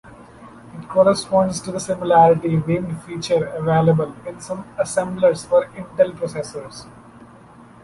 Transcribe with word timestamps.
It 0.73 0.89
corresponds 0.89 1.61
to 1.61 1.71
the 1.71 1.79
similarly 1.79 2.55
named 2.57 3.03
feature 3.03 3.45
available 3.55 4.15
in 4.25 4.41
some 4.41 4.65
assemblers 4.79 5.45
for 5.45 5.67
Intel 5.75 6.13
processors. 6.15 6.87